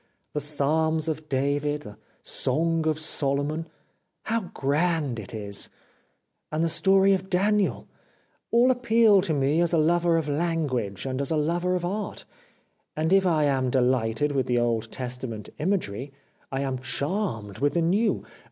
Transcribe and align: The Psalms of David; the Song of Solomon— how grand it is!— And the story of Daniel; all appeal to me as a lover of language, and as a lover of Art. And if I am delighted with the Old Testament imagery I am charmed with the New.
The 0.33 0.41
Psalms 0.41 1.07
of 1.07 1.29
David; 1.29 1.81
the 1.81 1.95
Song 2.23 2.87
of 2.87 2.97
Solomon— 2.99 3.67
how 4.31 4.49
grand 4.51 5.19
it 5.19 5.31
is!— 5.31 5.69
And 6.51 6.63
the 6.63 6.69
story 6.69 7.13
of 7.13 7.29
Daniel; 7.29 7.87
all 8.49 8.71
appeal 8.71 9.21
to 9.21 9.31
me 9.35 9.61
as 9.61 9.73
a 9.73 9.77
lover 9.77 10.17
of 10.17 10.27
language, 10.27 11.05
and 11.05 11.21
as 11.21 11.29
a 11.29 11.37
lover 11.37 11.75
of 11.75 11.85
Art. 11.85 12.25
And 12.95 13.13
if 13.13 13.27
I 13.27 13.43
am 13.43 13.69
delighted 13.69 14.31
with 14.31 14.47
the 14.47 14.57
Old 14.57 14.91
Testament 14.91 15.49
imagery 15.59 16.11
I 16.51 16.61
am 16.61 16.79
charmed 16.79 17.59
with 17.59 17.75
the 17.75 17.83
New. 17.83 18.25